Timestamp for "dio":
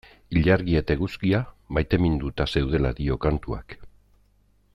3.01-3.19